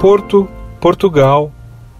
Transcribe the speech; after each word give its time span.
Porto, 0.00 0.48
Portugal, 0.80 1.52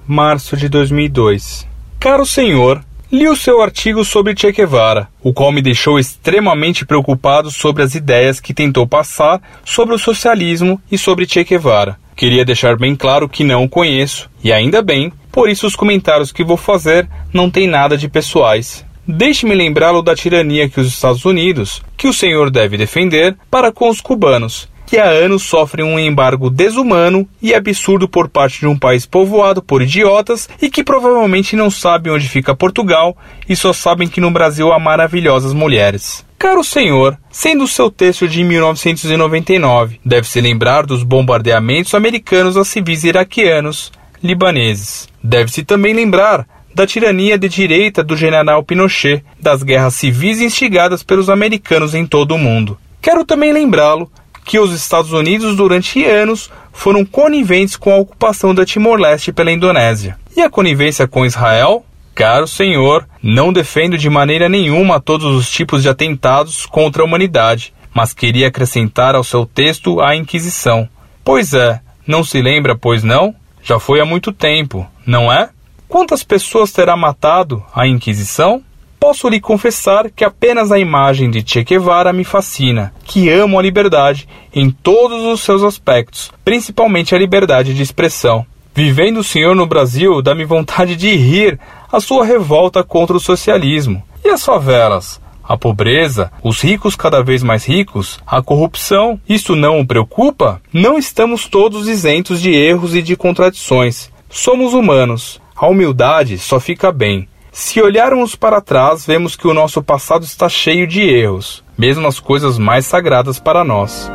março 0.09 0.57
de 0.57 0.71
2002. 0.71 1.69
Caro 1.99 2.25
senhor, 2.25 2.83
li 3.13 3.29
o 3.29 3.37
seu 3.37 3.61
artigo 3.61 4.07
sobre 4.07 4.35
Che 4.35 4.53
Guevara, 4.53 5.09
o 5.23 5.35
qual 5.35 5.53
me 5.53 5.61
deixou 5.61 5.99
extremamente 5.99 6.87
preocupado 6.87 7.51
sobre 7.51 7.83
as 7.83 7.95
ideias 7.95 8.41
que 8.41 8.55
tentou 8.55 8.87
passar 8.87 9.43
sobre 9.67 9.95
o 9.95 9.99
socialismo 9.99 10.81
e 10.91 10.97
sobre 10.97 11.29
Che 11.29 11.45
Guevara. 11.45 11.99
Queria 12.17 12.43
deixar 12.43 12.79
bem 12.79 12.97
claro 12.97 13.29
que 13.29 13.45
não 13.45 13.65
o 13.65 13.69
conheço, 13.69 14.31
e 14.43 14.51
ainda 14.51 14.81
bem, 14.81 15.13
por 15.31 15.51
isso 15.51 15.67
os 15.67 15.77
comentários 15.77 16.33
que 16.33 16.43
vou 16.43 16.57
fazer 16.57 17.07
não 17.35 17.51
têm 17.51 17.69
nada 17.69 17.99
de 17.99 18.09
pessoais. 18.09 18.83
Deixe-me 19.07 19.55
lembrá-lo 19.55 20.01
da 20.01 20.15
tirania 20.15 20.71
que 20.71 20.81
os 20.81 20.87
Estados 20.87 21.27
Unidos, 21.27 21.83
que 21.99 22.09
o 22.09 22.15
senhor 22.15 22.49
deve 22.51 22.79
defender, 22.79 23.37
para 23.51 23.71
com 23.71 23.91
os 23.91 24.01
cubanos, 24.01 24.71
que 24.91 24.99
há 24.99 25.09
anos 25.09 25.45
sofrem 25.45 25.87
um 25.87 26.01
embargo 26.01 26.51
desumano 26.51 27.25
e 27.41 27.55
absurdo 27.55 28.09
por 28.09 28.29
parte 28.29 28.59
de 28.59 28.67
um 28.67 28.77
país 28.77 29.07
povoado 29.07 29.63
por 29.63 29.83
idiotas 29.83 30.49
e 30.61 30.69
que 30.69 30.83
provavelmente 30.83 31.55
não 31.55 31.71
sabem 31.71 32.13
onde 32.13 32.29
fica 32.29 32.57
Portugal 32.57 33.17
e 33.49 33.55
só 33.55 33.73
sabem 33.73 34.09
que 34.09 34.21
no 34.21 34.33
Brasil 34.33 34.73
há 34.73 34.81
maravilhosas 34.81 35.53
mulheres. 35.53 36.27
Caro 36.37 36.65
senhor, 36.65 37.17
sendo 37.31 37.69
seu 37.69 37.89
texto 37.89 38.27
de 38.27 38.43
1999, 38.43 40.01
deve-se 40.05 40.41
lembrar 40.41 40.85
dos 40.85 41.05
bombardeamentos 41.05 41.95
americanos 41.95 42.57
a 42.57 42.65
civis 42.65 43.05
iraquianos, 43.05 43.93
libaneses. 44.21 45.09
Deve-se 45.23 45.63
também 45.63 45.95
lembrar 45.95 46.45
da 46.75 46.85
tirania 46.85 47.39
de 47.39 47.49
direita 47.49 48.03
do 48.03 48.17
general 48.17 48.65
Pinochet, 48.65 49.25
das 49.41 49.63
guerras 49.63 49.95
civis 49.95 50.41
instigadas 50.41 51.05
pelos 51.05 51.31
americanos 51.31 51.95
em 51.95 52.05
todo 52.05 52.35
o 52.35 52.39
mundo. 52.39 52.77
Quero 53.01 53.25
também 53.25 53.53
lembrá-lo 53.53 54.11
que 54.51 54.59
os 54.59 54.73
Estados 54.73 55.13
Unidos 55.13 55.55
durante 55.55 56.05
anos 56.05 56.51
foram 56.73 57.05
coniventes 57.05 57.77
com 57.77 57.93
a 57.93 57.99
ocupação 57.99 58.53
da 58.53 58.67
Timor-Leste 58.67 59.31
pela 59.33 59.53
Indonésia. 59.53 60.19
E 60.37 60.43
a 60.43 60.51
conivência 60.51 61.07
com 61.07 61.25
Israel? 61.25 61.87
Caro 62.17 62.49
senhor, 62.49 63.07
não 63.23 63.53
defendo 63.53 63.97
de 63.97 64.11
maneira 64.11 64.49
nenhuma 64.49 65.01
todos 65.01 65.37
os 65.37 65.49
tipos 65.49 65.85
de 65.85 65.89
atentados 65.89 66.67
contra 66.67 67.01
a 67.01 67.05
humanidade, 67.05 67.73
mas 67.95 68.13
queria 68.13 68.49
acrescentar 68.49 69.15
ao 69.15 69.23
seu 69.23 69.47
texto 69.47 70.01
a 70.01 70.17
Inquisição. 70.17 70.89
Pois 71.23 71.55
é, 71.55 71.81
não 72.05 72.25
se 72.25 72.43
lembra, 72.43 72.75
pois 72.75 73.05
não? 73.05 73.33
Já 73.63 73.79
foi 73.79 74.01
há 74.01 74.05
muito 74.05 74.33
tempo, 74.33 74.85
não 75.07 75.33
é? 75.33 75.51
Quantas 75.87 76.25
pessoas 76.25 76.73
terá 76.73 76.97
matado 76.97 77.63
a 77.73 77.87
Inquisição? 77.87 78.65
Posso 79.01 79.31
lhe 79.31 79.41
confessar 79.41 80.11
que 80.11 80.23
apenas 80.23 80.71
a 80.71 80.79
imagem 80.79 81.31
de 81.31 81.43
Che 81.43 81.65
Guevara 81.65 82.13
me 82.13 82.23
fascina, 82.23 82.93
que 83.03 83.31
amo 83.31 83.59
a 83.59 83.63
liberdade 83.63 84.29
em 84.55 84.71
todos 84.71 85.25
os 85.25 85.41
seus 85.41 85.63
aspectos, 85.63 86.31
principalmente 86.45 87.15
a 87.15 87.19
liberdade 87.19 87.73
de 87.73 87.83
expressão. 87.83 88.45
Vivendo 88.75 89.21
o 89.21 89.25
senhor 89.25 89.57
no 89.57 89.67
Brasil, 89.67 90.21
dá-me 90.21 90.45
vontade 90.45 90.97
de 90.97 91.17
rir 91.17 91.59
a 91.91 91.99
sua 91.99 92.27
revolta 92.27 92.85
contra 92.85 93.17
o 93.17 93.21
socialismo. 93.21 94.03
E 94.23 94.29
as 94.29 94.45
favelas? 94.45 95.19
A 95.43 95.57
pobreza, 95.57 96.31
os 96.45 96.61
ricos 96.61 96.95
cada 96.95 97.23
vez 97.23 97.43
mais 97.43 97.65
ricos, 97.65 98.21
a 98.27 98.43
corrupção, 98.43 99.19
isso 99.27 99.57
não 99.57 99.81
o 99.81 99.87
preocupa? 99.87 100.61
Não 100.71 100.99
estamos 100.99 101.47
todos 101.47 101.89
isentos 101.89 102.39
de 102.39 102.53
erros 102.53 102.95
e 102.95 103.01
de 103.01 103.17
contradições. 103.17 104.13
Somos 104.29 104.75
humanos. 104.75 105.41
A 105.57 105.67
humildade 105.67 106.37
só 106.37 106.61
fica 106.61 106.93
bem. 106.93 107.27
Se 107.53 107.83
olharmos 107.83 108.37
para 108.37 108.61
trás, 108.61 109.05
vemos 109.05 109.35
que 109.35 109.49
o 109.49 109.55
nosso 109.55 109.83
passado 109.83 110.25
está 110.25 110.49
cheio 110.49 110.87
de 110.87 111.01
erros, 111.01 111.65
mesmo 111.77 112.07
as 112.07 112.21
coisas 112.21 112.59
mais 112.59 112.87
sagradas 112.87 113.41
para 113.41 113.65
nós. 113.65 114.09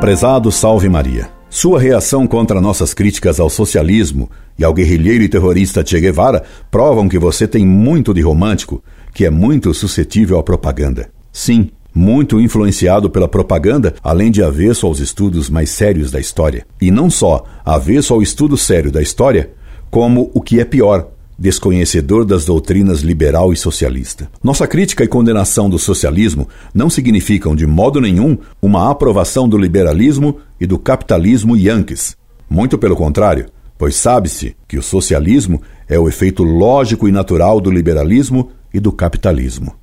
Prezado 0.00 0.52
Salve 0.52 0.88
Maria. 0.88 1.30
Sua 1.48 1.80
reação 1.80 2.26
contra 2.26 2.60
nossas 2.60 2.92
críticas 2.92 3.40
ao 3.40 3.48
socialismo 3.48 4.30
e 4.58 4.64
ao 4.64 4.74
guerrilheiro 4.74 5.24
e 5.24 5.28
terrorista 5.30 5.84
Che 5.84 5.98
Guevara 5.98 6.44
provam 6.70 7.08
que 7.08 7.18
você 7.18 7.48
tem 7.48 7.64
muito 7.66 8.12
de 8.12 8.20
romântico, 8.20 8.84
que 9.14 9.24
é 9.24 9.30
muito 9.30 9.72
suscetível 9.72 10.38
à 10.38 10.42
propaganda. 10.42 11.10
Sim, 11.32 11.70
muito 11.98 12.40
influenciado 12.40 13.10
pela 13.10 13.26
propaganda, 13.26 13.96
além 14.04 14.30
de 14.30 14.40
avesso 14.40 14.86
aos 14.86 15.00
estudos 15.00 15.50
mais 15.50 15.70
sérios 15.70 16.12
da 16.12 16.20
história. 16.20 16.64
E 16.80 16.92
não 16.92 17.10
só 17.10 17.44
avesso 17.64 18.14
ao 18.14 18.22
estudo 18.22 18.56
sério 18.56 18.92
da 18.92 19.02
história, 19.02 19.50
como 19.90 20.30
o 20.32 20.40
que 20.40 20.60
é 20.60 20.64
pior, 20.64 21.08
desconhecedor 21.36 22.24
das 22.24 22.44
doutrinas 22.44 23.00
liberal 23.00 23.52
e 23.52 23.56
socialista. 23.56 24.30
Nossa 24.40 24.64
crítica 24.66 25.02
e 25.02 25.08
condenação 25.08 25.68
do 25.68 25.76
socialismo 25.76 26.48
não 26.72 26.88
significam 26.88 27.56
de 27.56 27.66
modo 27.66 28.00
nenhum 28.00 28.38
uma 28.62 28.90
aprovação 28.90 29.48
do 29.48 29.58
liberalismo 29.58 30.38
e 30.60 30.66
do 30.66 30.78
capitalismo 30.78 31.56
yankees. 31.56 32.16
Muito 32.48 32.78
pelo 32.78 32.94
contrário, 32.94 33.46
pois 33.76 33.96
sabe-se 33.96 34.54
que 34.68 34.78
o 34.78 34.82
socialismo 34.82 35.60
é 35.88 35.98
o 35.98 36.08
efeito 36.08 36.44
lógico 36.44 37.08
e 37.08 37.12
natural 37.12 37.60
do 37.60 37.72
liberalismo 37.72 38.50
e 38.72 38.78
do 38.78 38.92
capitalismo. 38.92 39.74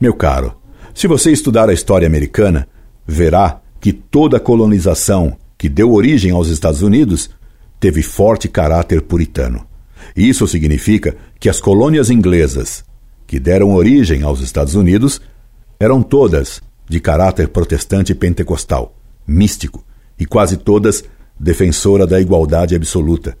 Meu 0.00 0.14
caro, 0.14 0.54
se 0.94 1.08
você 1.08 1.32
estudar 1.32 1.68
a 1.68 1.72
história 1.72 2.06
americana, 2.06 2.68
verá 3.06 3.60
que 3.80 3.92
toda 3.92 4.36
a 4.36 4.40
colonização 4.40 5.36
que 5.58 5.68
deu 5.68 5.92
origem 5.92 6.30
aos 6.30 6.48
Estados 6.48 6.82
Unidos 6.82 7.28
teve 7.80 8.00
forte 8.00 8.48
caráter 8.48 9.02
puritano. 9.02 9.66
Isso 10.16 10.46
significa 10.46 11.16
que 11.40 11.48
as 11.48 11.60
colônias 11.60 12.10
inglesas 12.10 12.84
que 13.26 13.40
deram 13.40 13.74
origem 13.74 14.22
aos 14.22 14.40
Estados 14.40 14.74
Unidos 14.74 15.20
eram 15.80 16.02
todas 16.02 16.62
de 16.88 17.00
caráter 17.00 17.48
protestante 17.48 18.14
pentecostal, 18.14 18.94
místico, 19.26 19.84
e 20.18 20.24
quase 20.24 20.56
todas 20.56 21.04
defensora 21.38 22.06
da 22.06 22.20
igualdade 22.20 22.76
absoluta, 22.76 23.36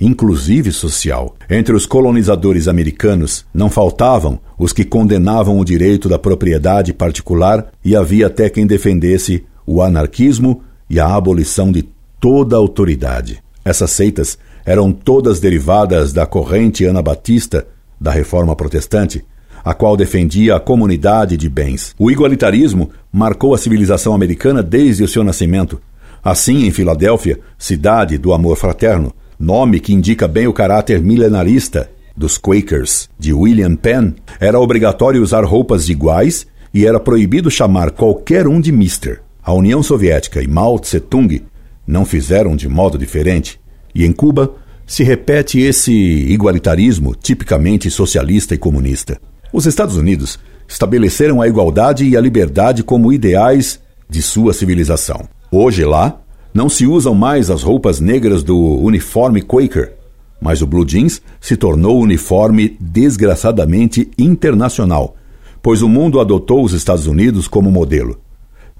inclusive 0.00 0.72
social. 0.72 1.34
Entre 1.50 1.74
os 1.74 1.86
colonizadores 1.86 2.68
americanos 2.68 3.44
não 3.52 3.68
faltavam 3.68 4.38
os 4.58 4.72
que 4.72 4.84
condenavam 4.84 5.58
o 5.58 5.64
direito 5.64 6.08
da 6.08 6.18
propriedade 6.18 6.92
particular 6.92 7.72
e 7.84 7.96
havia 7.96 8.26
até 8.26 8.48
quem 8.48 8.66
defendesse 8.66 9.44
o 9.66 9.82
anarquismo 9.82 10.62
e 10.88 10.98
a 10.98 11.14
abolição 11.14 11.70
de 11.70 11.88
toda 12.20 12.56
autoridade. 12.56 13.42
Essas 13.64 13.90
seitas 13.90 14.38
eram 14.64 14.92
todas 14.92 15.40
derivadas 15.40 16.12
da 16.12 16.26
corrente 16.26 16.86
anabatista 16.86 17.66
da 18.00 18.10
Reforma 18.10 18.54
Protestante, 18.54 19.24
a 19.64 19.74
qual 19.74 19.96
defendia 19.96 20.56
a 20.56 20.60
comunidade 20.60 21.36
de 21.36 21.48
bens. 21.48 21.94
O 21.98 22.10
igualitarismo 22.10 22.90
marcou 23.12 23.54
a 23.54 23.58
civilização 23.58 24.14
americana 24.14 24.62
desde 24.62 25.02
o 25.02 25.08
seu 25.08 25.24
nascimento. 25.24 25.80
Assim, 26.22 26.66
em 26.66 26.70
Filadélfia, 26.70 27.38
cidade 27.58 28.18
do 28.18 28.32
amor 28.32 28.56
fraterno, 28.56 29.12
nome 29.38 29.78
que 29.80 29.92
indica 29.92 30.26
bem 30.26 30.46
o 30.46 30.52
caráter 30.52 31.00
milenarista 31.00 31.90
dos 32.16 32.36
Quakers 32.36 33.08
de 33.18 33.32
William 33.32 33.76
Penn, 33.76 34.14
era 34.40 34.58
obrigatório 34.58 35.22
usar 35.22 35.44
roupas 35.44 35.88
iguais 35.88 36.46
e 36.74 36.84
era 36.84 36.98
proibido 36.98 37.50
chamar 37.50 37.92
qualquer 37.92 38.48
um 38.48 38.60
de 38.60 38.72
Mister. 38.72 39.20
A 39.42 39.52
União 39.52 39.82
Soviética 39.82 40.42
e 40.42 40.48
Mao 40.48 40.78
Tse-tung 40.78 41.42
não 41.86 42.04
fizeram 42.04 42.56
de 42.56 42.68
modo 42.68 42.98
diferente, 42.98 43.58
e 43.94 44.04
em 44.04 44.12
Cuba 44.12 44.54
se 44.86 45.02
repete 45.02 45.60
esse 45.60 45.92
igualitarismo 45.92 47.14
tipicamente 47.14 47.90
socialista 47.90 48.54
e 48.54 48.58
comunista. 48.58 49.20
Os 49.52 49.64
Estados 49.64 49.96
Unidos 49.96 50.38
estabeleceram 50.66 51.40
a 51.40 51.48
igualdade 51.48 52.04
e 52.06 52.16
a 52.16 52.20
liberdade 52.20 52.82
como 52.82 53.12
ideais 53.12 53.80
de 54.08 54.20
sua 54.20 54.52
civilização. 54.52 55.28
Hoje 55.50 55.84
lá, 55.84 56.20
não 56.52 56.68
se 56.68 56.86
usam 56.86 57.14
mais 57.14 57.50
as 57.50 57.62
roupas 57.62 58.00
negras 58.00 58.42
do 58.42 58.56
uniforme 58.56 59.42
Quaker, 59.42 59.94
mas 60.40 60.62
o 60.62 60.66
blue 60.66 60.84
jeans 60.84 61.20
se 61.40 61.56
tornou 61.56 62.00
uniforme 62.00 62.76
desgraçadamente 62.80 64.10
internacional, 64.18 65.16
pois 65.62 65.82
o 65.82 65.88
mundo 65.88 66.20
adotou 66.20 66.64
os 66.64 66.72
Estados 66.72 67.06
Unidos 67.06 67.48
como 67.48 67.70
modelo. 67.70 68.18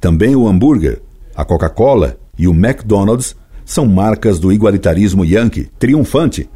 Também 0.00 0.36
o 0.36 0.46
hambúrguer, 0.46 1.02
a 1.34 1.44
Coca-Cola 1.44 2.16
e 2.38 2.46
o 2.46 2.52
McDonald's 2.52 3.36
são 3.64 3.86
marcas 3.86 4.38
do 4.38 4.52
igualitarismo 4.52 5.24
yankee 5.24 5.68
triunfante 5.78 6.48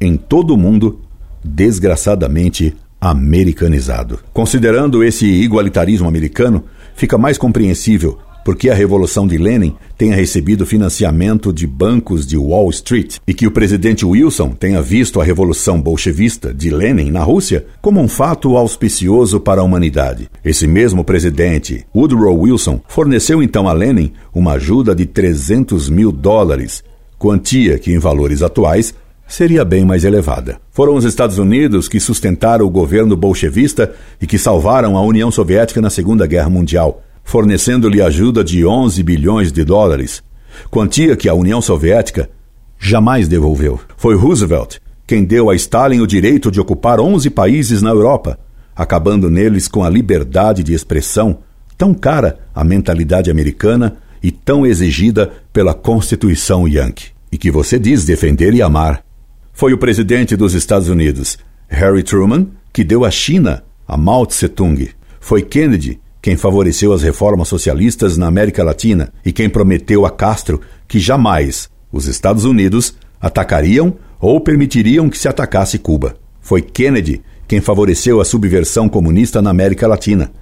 em 0.00 0.16
todo 0.16 0.54
o 0.54 0.56
mundo, 0.56 1.00
desgraçadamente 1.44 2.74
americanizado. 3.00 4.18
Considerando 4.32 5.04
esse 5.04 5.26
igualitarismo 5.26 6.08
americano, 6.08 6.64
fica 6.94 7.16
mais 7.16 7.38
compreensível 7.38 8.18
porque 8.46 8.70
a 8.70 8.74
Revolução 8.76 9.26
de 9.26 9.36
Lenin 9.36 9.74
tenha 9.98 10.14
recebido 10.14 10.64
financiamento 10.64 11.52
de 11.52 11.66
bancos 11.66 12.24
de 12.24 12.38
Wall 12.38 12.70
Street 12.70 13.16
e 13.26 13.34
que 13.34 13.44
o 13.44 13.50
presidente 13.50 14.06
Wilson 14.06 14.50
tenha 14.50 14.80
visto 14.80 15.20
a 15.20 15.24
Revolução 15.24 15.82
Bolchevista 15.82 16.54
de 16.54 16.70
Lenin 16.70 17.10
na 17.10 17.24
Rússia 17.24 17.66
como 17.82 18.00
um 18.00 18.06
fato 18.06 18.56
auspicioso 18.56 19.40
para 19.40 19.62
a 19.62 19.64
humanidade. 19.64 20.30
Esse 20.44 20.68
mesmo 20.68 21.02
presidente, 21.02 21.84
Woodrow 21.92 22.38
Wilson, 22.38 22.80
forneceu 22.86 23.42
então 23.42 23.68
a 23.68 23.72
Lenin 23.72 24.12
uma 24.32 24.52
ajuda 24.52 24.94
de 24.94 25.06
300 25.06 25.90
mil 25.90 26.12
dólares, 26.12 26.84
quantia 27.18 27.80
que 27.80 27.90
em 27.90 27.98
valores 27.98 28.44
atuais 28.44 28.94
seria 29.26 29.64
bem 29.64 29.84
mais 29.84 30.04
elevada. 30.04 30.60
Foram 30.70 30.94
os 30.94 31.04
Estados 31.04 31.36
Unidos 31.36 31.88
que 31.88 31.98
sustentaram 31.98 32.64
o 32.64 32.70
governo 32.70 33.16
bolchevista 33.16 33.92
e 34.22 34.26
que 34.26 34.38
salvaram 34.38 34.96
a 34.96 35.02
União 35.02 35.32
Soviética 35.32 35.80
na 35.80 35.90
Segunda 35.90 36.28
Guerra 36.28 36.48
Mundial 36.48 37.02
fornecendo-lhe 37.26 38.00
ajuda 38.00 38.44
de 38.44 38.64
11 38.64 39.02
bilhões 39.02 39.50
de 39.50 39.64
dólares, 39.64 40.22
quantia 40.70 41.16
que 41.16 41.28
a 41.28 41.34
União 41.34 41.60
Soviética 41.60 42.30
jamais 42.78 43.26
devolveu. 43.26 43.80
Foi 43.96 44.14
Roosevelt 44.14 44.78
quem 45.04 45.24
deu 45.24 45.50
a 45.50 45.54
Stalin 45.54 46.00
o 46.00 46.06
direito 46.06 46.50
de 46.50 46.60
ocupar 46.60 47.00
11 47.00 47.28
países 47.30 47.82
na 47.82 47.90
Europa, 47.90 48.38
acabando 48.74 49.28
neles 49.28 49.66
com 49.68 49.82
a 49.82 49.90
liberdade 49.90 50.62
de 50.62 50.72
expressão 50.72 51.40
tão 51.76 51.92
cara 51.92 52.38
à 52.54 52.64
mentalidade 52.64 53.30
americana 53.30 53.96
e 54.22 54.30
tão 54.30 54.64
exigida 54.64 55.32
pela 55.52 55.74
Constituição 55.74 56.66
Yankee, 56.66 57.10
e 57.30 57.36
que 57.36 57.50
você 57.50 57.78
diz 57.78 58.04
defender 58.04 58.54
e 58.54 58.62
amar. 58.62 59.04
Foi 59.52 59.72
o 59.72 59.78
presidente 59.78 60.36
dos 60.36 60.54
Estados 60.54 60.88
Unidos, 60.88 61.38
Harry 61.68 62.02
Truman, 62.02 62.46
que 62.72 62.84
deu 62.84 63.04
à 63.04 63.10
China 63.10 63.64
a 63.86 63.96
Mao 63.96 64.26
Tse-tung. 64.26 64.90
Foi 65.20 65.42
Kennedy 65.42 66.00
quem 66.26 66.36
favoreceu 66.36 66.92
as 66.92 67.04
reformas 67.04 67.46
socialistas 67.46 68.16
na 68.16 68.26
América 68.26 68.64
Latina 68.64 69.12
e 69.24 69.30
quem 69.30 69.48
prometeu 69.48 70.04
a 70.04 70.10
Castro 70.10 70.60
que 70.88 70.98
jamais 70.98 71.70
os 71.92 72.08
Estados 72.08 72.44
Unidos 72.44 72.94
atacariam 73.20 73.94
ou 74.20 74.40
permitiriam 74.40 75.08
que 75.08 75.16
se 75.16 75.28
atacasse 75.28 75.78
Cuba. 75.78 76.16
Foi 76.40 76.60
Kennedy 76.62 77.22
quem 77.46 77.60
favoreceu 77.60 78.20
a 78.20 78.24
subversão 78.24 78.88
comunista 78.88 79.40
na 79.40 79.50
América 79.50 79.86
Latina. 79.86 80.32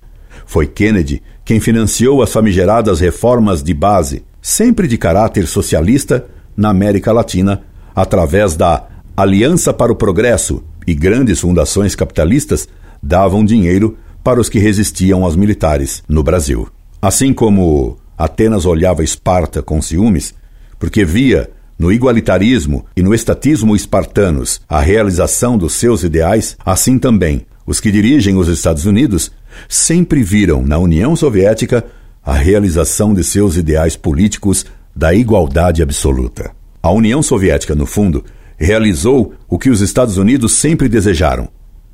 Foi 0.47 0.67
Kennedy 0.67 1.23
quem 1.45 1.61
financiou 1.61 2.23
as 2.23 2.33
famigeradas 2.33 2.99
reformas 3.01 3.63
de 3.63 3.75
base, 3.75 4.25
sempre 4.41 4.89
de 4.89 4.97
caráter 4.97 5.47
socialista, 5.47 6.25
na 6.57 6.71
América 6.71 7.13
Latina, 7.13 7.63
através 7.95 8.57
da 8.57 8.89
Aliança 9.15 9.71
para 9.71 9.93
o 9.93 9.97
Progresso 9.97 10.65
e 10.87 10.95
grandes 10.95 11.41
fundações 11.41 11.95
capitalistas 11.95 12.67
davam 13.03 13.45
dinheiro 13.45 13.99
para 14.25 14.41
os 14.41 14.49
que 14.49 14.59
resistiam 14.59 15.23
aos 15.23 15.37
militares 15.37 16.03
no 16.09 16.23
Brasil. 16.23 16.67
Assim 17.01 17.35
como 17.35 17.99
Atenas 18.17 18.65
olhava 18.65 19.05
Esparta 19.05 19.63
com 19.63 19.83
ciúmes, 19.83 20.35
porque 20.79 21.05
via 21.05 21.51
no 21.79 21.93
igualitarismo 21.93 22.87
e 22.97 23.03
no 23.03 23.15
estatismo 23.15 23.77
espartanos 23.77 24.61
a 24.69 24.81
realização 24.81 25.59
dos 25.59 25.75
seus 25.75 26.03
ideais, 26.03 26.57
assim 26.65 26.99
também 26.99 27.45
os 27.67 27.81
que 27.81 27.91
dirigem 27.91 28.37
os 28.37 28.49
Estados 28.49 28.87
Unidos 28.87 29.31
sempre 29.69 30.23
viram 30.23 30.63
na 30.63 30.79
União 30.79 31.15
Soviética 31.15 31.85
a 32.25 32.35
realização 32.35 33.13
de 33.13 33.23
seus 33.23 33.57
ideais 33.57 33.97
políticos 33.97 34.65
da 34.95 35.15
igualdade 35.15 35.83
absoluta. 35.83 36.51
A 36.83 36.91
União 36.91 37.23
Soviética, 37.23 37.75
no 37.75 37.87
fundo, 37.87 38.25
realizou 38.57 39.35
o 39.49 39.59
que 39.59 39.71
os 39.71 39.81
Estados 39.81 40.17
Unidos 40.17 40.53
sempre 40.53 40.89
desejaram: 40.89 41.49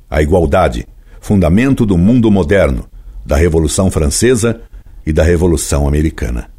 a 0.09 0.21
igualdade, 0.21 0.85
fundamento 1.21 1.85
do 1.85 1.97
mundo 1.97 2.29
moderno, 2.29 2.85
da 3.25 3.37
Revolução 3.37 3.89
Francesa 3.89 4.59
e 5.05 5.13
da 5.13 5.23
Revolução 5.23 5.87
Americana. 5.87 6.49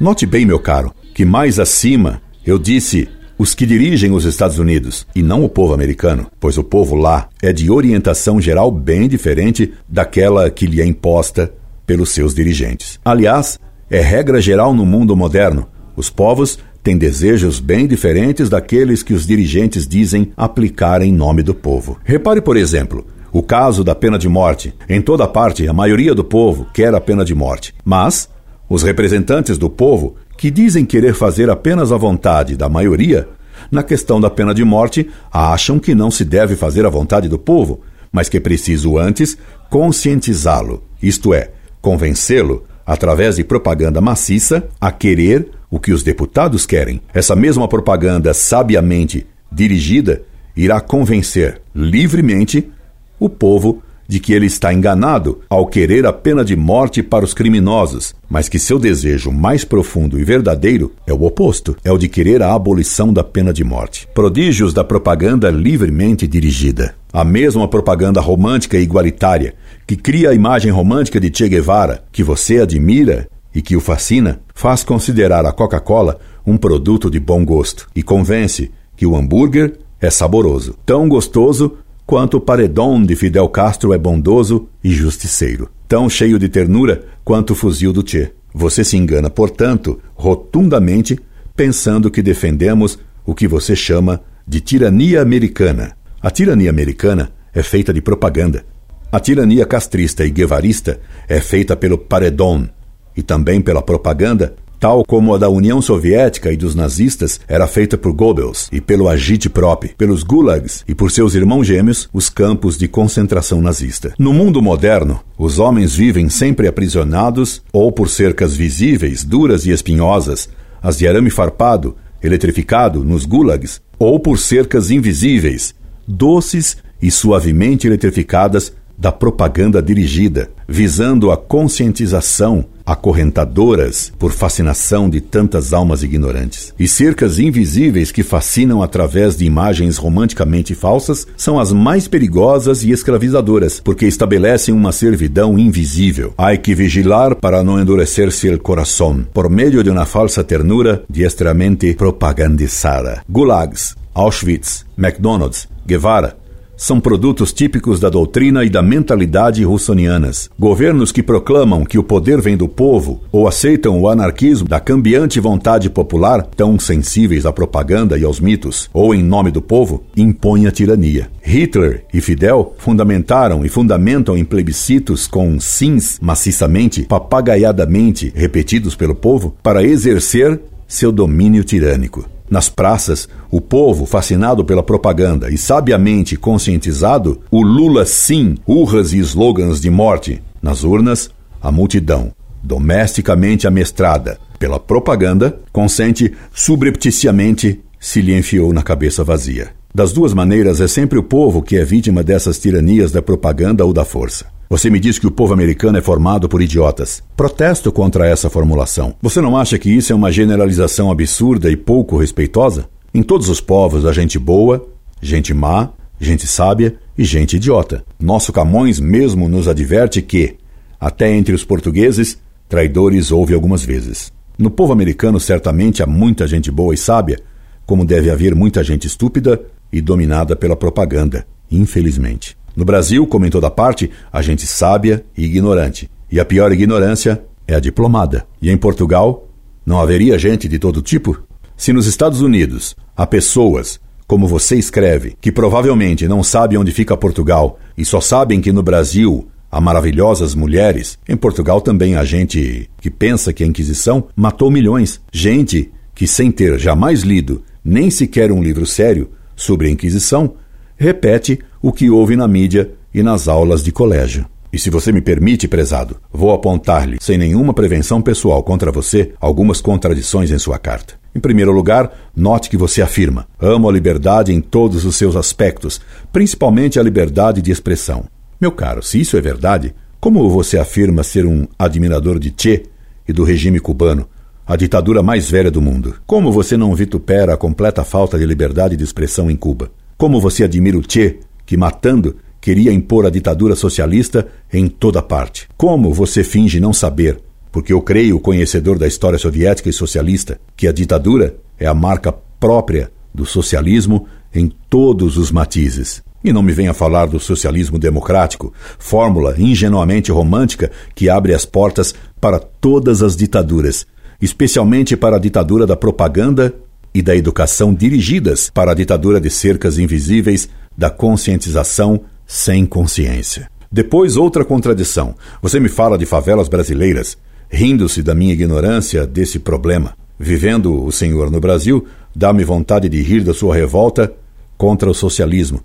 Note 0.00 0.24
bem, 0.24 0.46
meu 0.46 0.58
caro, 0.58 0.94
que 1.12 1.24
mais 1.24 1.58
acima 1.58 2.22
eu 2.46 2.58
disse 2.58 3.08
os 3.36 3.54
que 3.54 3.66
dirigem 3.66 4.12
os 4.12 4.24
Estados 4.24 4.58
Unidos 4.58 5.06
e 5.14 5.22
não 5.22 5.44
o 5.44 5.48
povo 5.48 5.74
americano, 5.74 6.28
pois 6.38 6.56
o 6.56 6.62
povo 6.62 6.94
lá 6.94 7.28
é 7.42 7.52
de 7.52 7.70
orientação 7.70 8.40
geral 8.40 8.70
bem 8.70 9.08
diferente 9.08 9.72
daquela 9.88 10.48
que 10.48 10.66
lhe 10.66 10.80
é 10.80 10.86
imposta 10.86 11.52
pelos 11.84 12.10
seus 12.10 12.32
dirigentes. 12.32 13.00
Aliás, 13.04 13.58
é 13.90 14.00
regra 14.00 14.40
geral 14.40 14.72
no 14.72 14.86
mundo 14.86 15.16
moderno. 15.16 15.66
Os 15.96 16.08
povos 16.08 16.58
têm 16.82 16.96
desejos 16.96 17.58
bem 17.58 17.86
diferentes 17.86 18.48
daqueles 18.48 19.02
que 19.02 19.12
os 19.12 19.26
dirigentes 19.26 19.86
dizem 19.86 20.32
aplicar 20.36 21.02
em 21.02 21.12
nome 21.12 21.42
do 21.42 21.54
povo. 21.54 21.98
Repare, 22.04 22.40
por 22.40 22.56
exemplo, 22.56 23.04
o 23.34 23.42
caso 23.42 23.82
da 23.82 23.96
pena 23.96 24.16
de 24.16 24.28
morte. 24.28 24.72
Em 24.88 25.02
toda 25.02 25.26
parte, 25.26 25.66
a 25.66 25.72
maioria 25.72 26.14
do 26.14 26.22
povo 26.22 26.68
quer 26.72 26.94
a 26.94 27.00
pena 27.00 27.24
de 27.24 27.34
morte. 27.34 27.74
Mas 27.84 28.28
os 28.70 28.84
representantes 28.84 29.58
do 29.58 29.68
povo 29.68 30.14
que 30.38 30.52
dizem 30.52 30.84
querer 30.84 31.14
fazer 31.14 31.50
apenas 31.50 31.90
a 31.90 31.96
vontade 31.96 32.56
da 32.56 32.68
maioria, 32.68 33.28
na 33.72 33.82
questão 33.82 34.20
da 34.20 34.30
pena 34.30 34.54
de 34.54 34.64
morte, 34.64 35.10
acham 35.32 35.80
que 35.80 35.96
não 35.96 36.12
se 36.12 36.24
deve 36.24 36.54
fazer 36.54 36.86
a 36.86 36.88
vontade 36.88 37.28
do 37.28 37.36
povo, 37.36 37.80
mas 38.12 38.28
que 38.28 38.36
é 38.36 38.40
preciso 38.40 38.96
antes 38.96 39.36
conscientizá-lo, 39.68 40.84
isto 41.02 41.34
é, 41.34 41.50
convencê-lo, 41.82 42.62
através 42.86 43.34
de 43.34 43.42
propaganda 43.42 44.00
maciça, 44.00 44.68
a 44.80 44.92
querer 44.92 45.50
o 45.68 45.80
que 45.80 45.92
os 45.92 46.04
deputados 46.04 46.66
querem. 46.66 47.00
Essa 47.12 47.34
mesma 47.34 47.66
propaganda 47.66 48.32
sabiamente 48.32 49.26
dirigida 49.50 50.22
irá 50.56 50.80
convencer 50.80 51.60
livremente 51.74 52.70
o 53.18 53.28
povo 53.28 53.82
de 54.06 54.20
que 54.20 54.32
ele 54.32 54.46
está 54.46 54.72
enganado 54.72 55.40
ao 55.48 55.66
querer 55.66 56.06
a 56.06 56.12
pena 56.12 56.44
de 56.44 56.54
morte 56.54 57.02
para 57.02 57.24
os 57.24 57.32
criminosos, 57.32 58.14
mas 58.28 58.48
que 58.48 58.58
seu 58.58 58.78
desejo 58.78 59.30
mais 59.30 59.64
profundo 59.64 60.18
e 60.18 60.24
verdadeiro 60.24 60.92
é 61.06 61.12
o 61.12 61.24
oposto, 61.24 61.76
é 61.84 61.90
o 61.90 61.98
de 61.98 62.08
querer 62.08 62.42
a 62.42 62.54
abolição 62.54 63.12
da 63.12 63.24
pena 63.24 63.52
de 63.52 63.64
morte. 63.64 64.06
Prodígios 64.14 64.74
da 64.74 64.84
propaganda 64.84 65.50
livremente 65.50 66.26
dirigida. 66.26 66.94
A 67.12 67.24
mesma 67.24 67.68
propaganda 67.68 68.20
romântica 68.20 68.76
e 68.76 68.82
igualitária 68.82 69.54
que 69.86 69.96
cria 69.96 70.30
a 70.30 70.34
imagem 70.34 70.70
romântica 70.70 71.20
de 71.20 71.30
Che 71.34 71.48
Guevara, 71.48 72.04
que 72.10 72.22
você 72.22 72.60
admira 72.60 73.28
e 73.54 73.62
que 73.62 73.76
o 73.76 73.80
fascina, 73.80 74.40
faz 74.54 74.82
considerar 74.82 75.46
a 75.46 75.52
Coca-Cola 75.52 76.18
um 76.46 76.56
produto 76.56 77.10
de 77.10 77.20
bom 77.20 77.44
gosto 77.44 77.88
e 77.94 78.02
convence 78.02 78.70
que 78.96 79.06
o 79.06 79.16
hambúrguer 79.16 79.78
é 80.00 80.10
saboroso, 80.10 80.76
tão 80.84 81.08
gostoso 81.08 81.78
quanto 82.06 82.36
o 82.36 82.40
paredão 82.40 83.02
de 83.02 83.16
Fidel 83.16 83.48
Castro 83.48 83.92
é 83.92 83.98
bondoso 83.98 84.68
e 84.82 84.90
justiceiro, 84.90 85.70
tão 85.88 86.08
cheio 86.08 86.38
de 86.38 86.48
ternura 86.48 87.04
quanto 87.24 87.52
o 87.52 87.54
fuzil 87.56 87.92
do 87.92 88.06
Che. 88.06 88.32
Você 88.52 88.84
se 88.84 88.96
engana, 88.96 89.30
portanto, 89.30 89.98
rotundamente, 90.14 91.18
pensando 91.56 92.10
que 92.10 92.22
defendemos 92.22 92.98
o 93.26 93.34
que 93.34 93.48
você 93.48 93.74
chama 93.74 94.20
de 94.46 94.60
tirania 94.60 95.22
americana. 95.22 95.96
A 96.20 96.30
tirania 96.30 96.70
americana 96.70 97.32
é 97.52 97.62
feita 97.62 97.92
de 97.92 98.00
propaganda. 98.00 98.64
A 99.10 99.18
tirania 99.18 99.64
castrista 99.64 100.24
e 100.24 100.30
guevarista 100.30 101.00
é 101.28 101.40
feita 101.40 101.74
pelo 101.74 101.96
paredão 101.96 102.68
e 103.16 103.22
também 103.22 103.60
pela 103.60 103.82
propaganda 103.82 104.54
tal 104.84 105.02
como 105.02 105.34
a 105.34 105.38
da 105.38 105.48
União 105.48 105.80
Soviética 105.80 106.52
e 106.52 106.58
dos 106.58 106.74
nazistas, 106.74 107.40
era 107.48 107.66
feita 107.66 107.96
por 107.96 108.12
Goebbels 108.12 108.68
e 108.70 108.82
pelo 108.82 109.08
Agitprop, 109.08 109.94
pelos 109.96 110.22
gulags 110.22 110.84
e 110.86 110.94
por 110.94 111.10
seus 111.10 111.34
irmãos 111.34 111.66
gêmeos, 111.66 112.06
os 112.12 112.28
campos 112.28 112.76
de 112.76 112.86
concentração 112.86 113.62
nazista. 113.62 114.12
No 114.18 114.34
mundo 114.34 114.60
moderno, 114.60 115.20
os 115.38 115.58
homens 115.58 115.96
vivem 115.96 116.28
sempre 116.28 116.68
aprisionados 116.68 117.62
ou 117.72 117.90
por 117.90 118.10
cercas 118.10 118.54
visíveis, 118.54 119.24
duras 119.24 119.64
e 119.64 119.70
espinhosas, 119.70 120.50
as 120.82 120.98
de 120.98 121.08
arame 121.08 121.30
farpado, 121.30 121.96
eletrificado 122.22 123.02
nos 123.02 123.24
gulags, 123.24 123.80
ou 123.98 124.20
por 124.20 124.38
cercas 124.38 124.90
invisíveis, 124.90 125.74
doces 126.06 126.76
e 127.00 127.10
suavemente 127.10 127.86
eletrificadas 127.86 128.70
da 128.96 129.12
propaganda 129.12 129.82
dirigida, 129.82 130.50
visando 130.68 131.30
a 131.30 131.36
conscientização 131.36 132.64
acorrentadoras 132.86 134.12
por 134.18 134.32
fascinação 134.32 135.08
de 135.08 135.20
tantas 135.20 135.72
almas 135.72 136.02
ignorantes. 136.02 136.74
E 136.78 136.86
cercas 136.86 137.38
invisíveis 137.38 138.12
que 138.12 138.22
fascinam 138.22 138.82
através 138.82 139.36
de 139.36 139.44
imagens 139.44 139.96
romanticamente 139.96 140.74
falsas 140.74 141.26
são 141.36 141.58
as 141.58 141.72
mais 141.72 142.06
perigosas 142.06 142.84
e 142.84 142.90
escravizadoras, 142.90 143.80
porque 143.80 144.06
estabelecem 144.06 144.74
uma 144.74 144.92
servidão 144.92 145.58
invisível. 145.58 146.34
Há 146.36 146.54
que 146.56 146.74
vigilar 146.74 147.34
para 147.34 147.62
não 147.64 147.80
endurecer-se 147.80 148.48
o 148.50 148.60
coração, 148.60 149.26
por 149.32 149.48
meio 149.48 149.82
de 149.82 149.90
uma 149.90 150.04
falsa 150.04 150.44
ternura 150.44 151.02
diestramente 151.08 151.94
propagandizada. 151.94 153.22
Gulags, 153.28 153.96
Auschwitz, 154.14 154.84
McDonald's, 154.96 155.66
Guevara, 155.86 156.36
são 156.76 157.00
produtos 157.00 157.52
típicos 157.52 158.00
da 158.00 158.08
doutrina 158.08 158.64
e 158.64 158.70
da 158.70 158.82
mentalidade 158.82 159.64
russonianas. 159.64 160.50
Governos 160.58 161.12
que 161.12 161.22
proclamam 161.22 161.84
que 161.84 161.98
o 161.98 162.02
poder 162.02 162.40
vem 162.40 162.56
do 162.56 162.68
povo 162.68 163.20
ou 163.30 163.46
aceitam 163.46 164.00
o 164.00 164.08
anarquismo 164.08 164.68
da 164.68 164.80
cambiante 164.80 165.40
vontade 165.40 165.88
popular, 165.88 166.42
tão 166.56 166.78
sensíveis 166.78 167.46
à 167.46 167.52
propaganda 167.52 168.18
e 168.18 168.24
aos 168.24 168.40
mitos, 168.40 168.88
ou 168.92 169.14
em 169.14 169.22
nome 169.22 169.50
do 169.50 169.62
povo, 169.62 170.04
impõem 170.16 170.66
a 170.66 170.70
tirania. 170.70 171.28
Hitler 171.42 172.04
e 172.12 172.20
Fidel 172.20 172.74
fundamentaram 172.78 173.64
e 173.64 173.68
fundamentam 173.68 174.36
em 174.36 174.44
plebiscitos 174.44 175.26
com 175.26 175.60
sims 175.60 176.18
maciçamente, 176.20 177.02
papagaiadamente 177.02 178.32
repetidos 178.34 178.94
pelo 178.94 179.14
povo, 179.14 179.54
para 179.62 179.84
exercer 179.84 180.60
seu 180.86 181.10
domínio 181.10 181.64
tirânico. 181.64 182.33
Nas 182.50 182.68
praças, 182.68 183.28
o 183.50 183.60
povo, 183.60 184.04
fascinado 184.04 184.64
pela 184.64 184.82
propaganda 184.82 185.50
e 185.50 185.56
sabiamente 185.56 186.36
conscientizado, 186.36 187.40
o 187.50 187.62
Lula 187.62 188.04
sim, 188.04 188.56
urras 188.66 189.12
e 189.12 189.18
slogans 189.18 189.80
de 189.80 189.90
morte. 189.90 190.42
Nas 190.62 190.84
urnas, 190.84 191.30
a 191.62 191.72
multidão, 191.72 192.32
domesticamente 192.62 193.66
amestrada 193.66 194.38
pela 194.58 194.78
propaganda, 194.78 195.58
consente 195.72 196.32
subrepticiamente 196.52 197.80
se 197.98 198.20
lhe 198.20 198.36
enfiou 198.36 198.72
na 198.72 198.82
cabeça 198.82 199.24
vazia. 199.24 199.70
Das 199.94 200.12
duas 200.12 200.34
maneiras, 200.34 200.80
é 200.80 200.88
sempre 200.88 201.18
o 201.18 201.22
povo 201.22 201.62
que 201.62 201.76
é 201.76 201.84
vítima 201.84 202.22
dessas 202.22 202.58
tiranias 202.58 203.12
da 203.12 203.22
propaganda 203.22 203.84
ou 203.84 203.92
da 203.92 204.04
força. 204.04 204.53
Você 204.68 204.88
me 204.88 204.98
diz 204.98 205.18
que 205.18 205.26
o 205.26 205.30
povo 205.30 205.52
americano 205.52 205.98
é 205.98 206.00
formado 206.00 206.48
por 206.48 206.62
idiotas. 206.62 207.22
Protesto 207.36 207.92
contra 207.92 208.26
essa 208.26 208.48
formulação. 208.48 209.14
Você 209.20 209.40
não 209.40 209.56
acha 209.56 209.78
que 209.78 209.90
isso 209.90 210.12
é 210.12 210.16
uma 210.16 210.32
generalização 210.32 211.10
absurda 211.10 211.70
e 211.70 211.76
pouco 211.76 212.16
respeitosa? 212.16 212.88
Em 213.12 213.22
todos 213.22 213.48
os 213.48 213.60
povos 213.60 214.04
há 214.06 214.12
gente 214.12 214.38
boa, 214.38 214.88
gente 215.20 215.52
má, 215.52 215.90
gente 216.18 216.46
sábia 216.46 216.96
e 217.16 217.24
gente 217.24 217.56
idiota. 217.56 218.04
Nosso 218.18 218.52
Camões 218.52 218.98
mesmo 218.98 219.48
nos 219.48 219.68
adverte 219.68 220.22
que, 220.22 220.56
até 220.98 221.30
entre 221.30 221.54
os 221.54 221.64
portugueses, 221.64 222.38
traidores 222.68 223.30
houve 223.30 223.54
algumas 223.54 223.84
vezes. 223.84 224.32
No 224.58 224.70
povo 224.70 224.92
americano 224.92 225.38
certamente 225.38 226.02
há 226.02 226.06
muita 226.06 226.46
gente 226.46 226.70
boa 226.70 226.94
e 226.94 226.96
sábia, 226.96 227.38
como 227.84 228.04
deve 228.04 228.30
haver 228.30 228.54
muita 228.54 228.82
gente 228.82 229.06
estúpida 229.06 229.60
e 229.92 230.00
dominada 230.00 230.56
pela 230.56 230.74
propaganda, 230.74 231.46
infelizmente. 231.70 232.56
No 232.76 232.84
Brasil, 232.84 233.26
como 233.26 233.46
em 233.46 233.50
toda 233.50 233.70
parte, 233.70 234.10
há 234.32 234.42
gente 234.42 234.66
sábia 234.66 235.24
e 235.36 235.44
ignorante. 235.44 236.10
E 236.30 236.40
a 236.40 236.44
pior 236.44 236.72
ignorância 236.72 237.44
é 237.66 237.74
a 237.74 237.80
diplomada. 237.80 238.46
E 238.60 238.70
em 238.70 238.76
Portugal, 238.76 239.48
não 239.86 240.00
haveria 240.00 240.38
gente 240.38 240.68
de 240.68 240.78
todo 240.78 241.02
tipo? 241.02 241.42
Se 241.76 241.92
nos 241.92 242.06
Estados 242.06 242.40
Unidos 242.40 242.96
há 243.16 243.26
pessoas, 243.26 244.00
como 244.26 244.48
você 244.48 244.76
escreve, 244.76 245.36
que 245.40 245.52
provavelmente 245.52 246.26
não 246.26 246.42
sabem 246.42 246.78
onde 246.78 246.92
fica 246.92 247.16
Portugal 247.16 247.78
e 247.96 248.04
só 248.04 248.20
sabem 248.20 248.60
que 248.60 248.72
no 248.72 248.82
Brasil 248.82 249.48
há 249.70 249.80
maravilhosas 249.80 250.54
mulheres, 250.54 251.18
em 251.28 251.36
Portugal 251.36 251.80
também 251.80 252.16
há 252.16 252.24
gente 252.24 252.88
que 253.00 253.10
pensa 253.10 253.52
que 253.52 253.62
a 253.62 253.66
Inquisição 253.66 254.28
matou 254.34 254.70
milhões. 254.70 255.20
Gente 255.32 255.92
que, 256.14 256.26
sem 256.26 256.50
ter 256.50 256.78
jamais 256.78 257.22
lido 257.22 257.62
nem 257.84 258.10
sequer 258.10 258.50
um 258.50 258.62
livro 258.62 258.86
sério 258.86 259.30
sobre 259.54 259.88
a 259.88 259.90
Inquisição, 259.90 260.54
repete 260.96 261.58
o 261.82 261.92
que 261.92 262.10
houve 262.10 262.36
na 262.36 262.48
mídia 262.48 262.90
e 263.12 263.22
nas 263.22 263.48
aulas 263.48 263.82
de 263.82 263.92
colégio. 263.92 264.46
E 264.72 264.78
se 264.78 264.90
você 264.90 265.12
me 265.12 265.20
permite, 265.20 265.68
prezado, 265.68 266.16
vou 266.32 266.52
apontar-lhe, 266.52 267.18
sem 267.20 267.38
nenhuma 267.38 267.72
prevenção 267.72 268.20
pessoal 268.20 268.62
contra 268.62 268.90
você, 268.90 269.32
algumas 269.40 269.80
contradições 269.80 270.50
em 270.50 270.58
sua 270.58 270.78
carta. 270.78 271.14
Em 271.32 271.38
primeiro 271.38 271.70
lugar, 271.70 272.12
note 272.34 272.68
que 272.68 272.76
você 272.76 273.00
afirma: 273.00 273.46
amo 273.60 273.88
a 273.88 273.92
liberdade 273.92 274.52
em 274.52 274.60
todos 274.60 275.04
os 275.04 275.14
seus 275.14 275.36
aspectos, 275.36 276.00
principalmente 276.32 276.98
a 276.98 277.02
liberdade 277.02 277.62
de 277.62 277.70
expressão. 277.70 278.24
Meu 278.60 278.72
caro, 278.72 279.02
se 279.02 279.20
isso 279.20 279.36
é 279.36 279.40
verdade, 279.40 279.94
como 280.20 280.48
você 280.48 280.78
afirma 280.78 281.22
ser 281.22 281.46
um 281.46 281.68
admirador 281.78 282.38
de 282.38 282.52
Che 282.56 282.84
e 283.28 283.32
do 283.32 283.44
regime 283.44 283.78
cubano, 283.78 284.28
a 284.66 284.74
ditadura 284.74 285.22
mais 285.22 285.50
velha 285.50 285.70
do 285.70 285.82
mundo? 285.82 286.16
Como 286.26 286.50
você 286.50 286.76
não 286.76 286.94
vitupera 286.94 287.54
a 287.54 287.56
completa 287.56 288.02
falta 288.02 288.38
de 288.38 288.46
liberdade 288.46 288.96
de 288.96 289.04
expressão 289.04 289.50
em 289.50 289.56
Cuba? 289.56 289.90
Como 290.16 290.40
você 290.40 290.64
admira 290.64 290.96
o 290.96 291.02
Che, 291.06 291.40
que 291.66 291.76
matando 291.76 292.36
queria 292.60 292.92
impor 292.92 293.26
a 293.26 293.30
ditadura 293.30 293.74
socialista 293.74 294.46
em 294.72 294.86
toda 294.86 295.20
parte? 295.20 295.68
Como 295.76 296.14
você 296.14 296.44
finge 296.44 296.78
não 296.78 296.92
saber, 296.92 297.40
porque 297.72 297.92
eu 297.92 298.00
creio, 298.00 298.38
conhecedor 298.38 298.98
da 298.98 299.08
história 299.08 299.38
soviética 299.38 299.88
e 299.88 299.92
socialista, 299.92 300.60
que 300.76 300.86
a 300.86 300.92
ditadura 300.92 301.56
é 301.78 301.86
a 301.86 301.94
marca 301.94 302.32
própria 302.32 303.10
do 303.34 303.44
socialismo 303.44 304.26
em 304.54 304.72
todos 304.88 305.36
os 305.36 305.50
matizes? 305.50 306.22
E 306.44 306.52
não 306.52 306.62
me 306.62 306.72
venha 306.72 306.94
falar 306.94 307.26
do 307.26 307.40
socialismo 307.40 307.98
democrático, 307.98 308.72
fórmula 308.98 309.56
ingenuamente 309.58 310.30
romântica 310.30 310.92
que 311.14 311.28
abre 311.28 311.54
as 311.54 311.64
portas 311.64 312.14
para 312.40 312.60
todas 312.60 313.22
as 313.22 313.34
ditaduras, 313.34 314.06
especialmente 314.40 315.16
para 315.16 315.36
a 315.36 315.40
ditadura 315.40 315.86
da 315.86 315.96
propaganda 315.96 316.72
e 317.14 317.22
da 317.22 317.36
educação 317.36 317.94
dirigidas 317.94 318.68
para 318.68 318.90
a 318.90 318.94
ditadura 318.94 319.40
de 319.40 319.48
cercas 319.48 319.98
invisíveis 319.98 320.68
da 320.98 321.08
conscientização 321.08 322.22
sem 322.44 322.84
consciência. 322.84 323.70
Depois, 323.90 324.36
outra 324.36 324.64
contradição. 324.64 325.36
Você 325.62 325.78
me 325.78 325.88
fala 325.88 326.18
de 326.18 326.26
favelas 326.26 326.68
brasileiras, 326.68 327.38
rindo-se 327.70 328.22
da 328.22 328.34
minha 328.34 328.52
ignorância 328.52 329.24
desse 329.24 329.60
problema. 329.60 330.16
Vivendo 330.36 331.04
o 331.04 331.12
senhor 331.12 331.48
no 331.48 331.60
Brasil, 331.60 332.04
dá-me 332.34 332.64
vontade 332.64 333.08
de 333.08 333.22
rir 333.22 333.44
da 333.44 333.54
sua 333.54 333.76
revolta 333.76 334.32
contra 334.76 335.08
o 335.08 335.14
socialismo. 335.14 335.80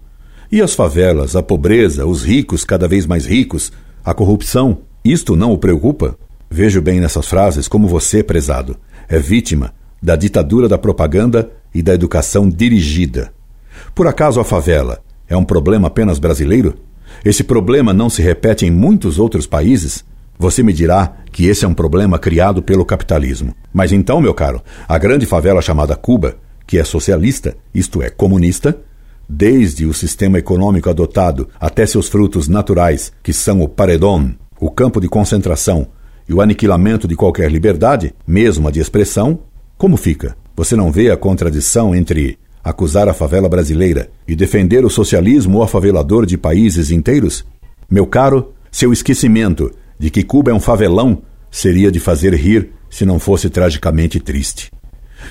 E 0.52 0.60
as 0.60 0.74
favelas, 0.74 1.36
a 1.36 1.44
pobreza, 1.44 2.08
os 2.08 2.24
ricos 2.24 2.66
cada 2.66 2.88
vez 2.88 3.06
mais 3.06 3.28
ricos, 3.28 3.72
a 4.04 4.16
corrupção, 4.16 4.80
isto 5.06 5.36
não 5.36 5.52
o 5.52 5.58
preocupa? 5.60 6.18
Vejo 6.50 6.82
bem 6.82 7.00
nessas 7.00 7.28
frases 7.28 7.68
como 7.68 7.88
você, 7.88 8.24
prezado, 8.24 8.76
é 9.08 9.20
vítima 9.20 9.72
da 10.02 10.16
ditadura 10.16 10.68
da 10.68 10.78
propaganda 10.78 11.52
e 11.74 11.82
da 11.82 11.94
educação 11.94 12.50
dirigida. 12.50 13.32
Por 13.94 14.08
acaso 14.08 14.40
a 14.40 14.44
favela 14.44 15.00
é 15.28 15.36
um 15.36 15.46
problema 15.46 15.88
apenas 15.88 16.20
brasileiro? 16.20 16.76
Esse 17.24 17.44
problema 17.44 17.94
não 17.94 18.10
se 18.10 18.22
repete 18.22 18.66
em 18.66 18.72
muitos 18.72 19.20
outros 19.20 19.46
países? 19.46 20.04
Você 20.38 20.64
me 20.64 20.72
dirá 20.72 21.18
que 21.32 21.48
esse 21.48 21.66
é 21.66 21.68
um 21.68 21.74
problema 21.74 22.18
criado 22.18 22.62
pelo 22.62 22.86
capitalismo. 22.86 23.54
Mas 23.74 23.92
então, 23.92 24.22
meu 24.22 24.34
caro, 24.34 24.62
a 24.88 24.98
grande 24.98 25.26
favela 25.26 25.62
chamada 25.62 25.96
Cuba, 25.96 26.38
que 26.66 26.78
é 26.78 26.84
socialista, 26.84 27.58
isto 27.74 28.02
é, 28.02 28.10
comunista, 28.10 28.80
desde 29.28 29.86
o 29.86 29.94
sistema 29.94 30.40
econômico 30.40 30.90
adotado 30.90 31.50
até 31.60 31.86
seus 31.86 32.08
frutos 32.08 32.48
naturais, 32.48 33.12
que 33.22 33.34
são 33.34 33.62
o 33.62 33.68
paredão, 33.68 34.34
o 34.60 34.72
campo 34.72 35.00
de 35.00 35.08
concentração 35.08 35.88
e 36.28 36.34
o 36.34 36.42
aniquilamento 36.42 37.08
de 37.08 37.16
qualquer 37.16 37.52
liberdade, 37.52 38.14
mesmo 38.26 38.68
a 38.68 38.72
de 38.72 38.80
expressão, 38.80 39.40
como 39.80 39.96
fica? 39.96 40.36
Você 40.58 40.76
não 40.76 40.92
vê 40.92 41.10
a 41.10 41.16
contradição 41.16 41.96
entre 41.96 42.38
acusar 42.62 43.08
a 43.08 43.14
favela 43.14 43.48
brasileira 43.48 44.10
e 44.28 44.36
defender 44.36 44.84
o 44.84 44.90
socialismo 44.90 45.64
afavelador 45.64 46.26
de 46.26 46.38
países 46.38 46.92
inteiros? 46.92 47.46
Meu 47.90 48.06
caro, 48.06 48.54
seu 48.70 48.92
esquecimento 48.92 49.72
de 49.98 50.10
que 50.10 50.22
Cuba 50.22 50.52
é 50.52 50.54
um 50.54 50.60
favelão 50.60 51.22
seria 51.50 51.90
de 51.90 51.98
fazer 51.98 52.34
rir 52.34 52.72
se 52.90 53.06
não 53.06 53.20
fosse 53.20 53.50
tragicamente 53.50 54.20
triste. 54.20 54.70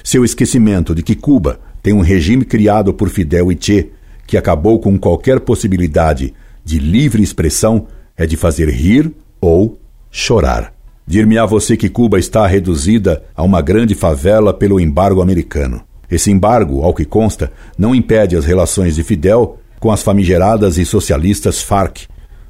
Seu 0.02 0.25
esquecimento 0.25 0.95
de 0.95 1.02
que 1.02 1.14
Cuba 1.14 1.61
tem 1.83 1.93
um 1.93 2.00
regime 2.00 2.47
criado 2.47 2.95
por 2.95 3.11
Fidel 3.11 3.52
e 3.52 3.59
Che 3.61 3.90
que 4.26 4.38
acabou 4.38 4.81
com 4.81 4.99
qualquer 4.99 5.40
possibilidade 5.40 6.33
de 6.64 6.78
livre 6.78 7.23
expressão 7.23 7.87
é 8.17 8.25
de 8.25 8.38
fazer 8.38 8.71
rir 8.71 9.12
ou 9.43 9.78
chorar. 10.11 10.78
Dir-me-á 11.09 11.47
você 11.47 11.75
que 11.75 11.88
Cuba 11.88 12.19
está 12.19 12.47
reduzida 12.47 13.23
a 13.35 13.43
uma 13.43 13.62
grande 13.62 13.95
favela 13.95 14.53
pelo 14.53 14.79
embargo 14.79 15.23
americano. 15.23 15.81
Esse 16.11 16.31
embargo, 16.31 16.83
ao 16.83 16.93
que 16.93 17.07
consta, 17.07 17.50
não 17.79 17.95
impede 17.95 18.37
as 18.37 18.45
relações 18.45 18.95
de 18.95 19.03
Fidel 19.03 19.57
com 19.81 19.91
as 19.91 20.03
famigeradas 20.03 20.77
e 20.77 20.85
socialistas 20.85 21.62
FARC, 21.62 22.03